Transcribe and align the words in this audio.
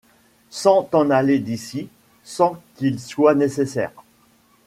Sans 0.49 0.81
t’en 0.81 1.11
aller 1.11 1.37
d’ici; 1.37 1.87
sans 2.23 2.59
qu’il 2.75 2.99
soit 2.99 3.35
Nécessaire 3.35 3.91